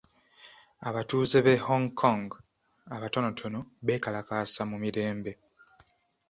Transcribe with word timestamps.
Abatuuze 0.89 1.37
b'e 1.45 1.53
Hong 1.67 1.87
Kong 2.01 2.25
abatonotono 2.95 3.59
beekalakaasa 3.85 4.61
mu 4.69 4.77
mirembe. 4.83 5.31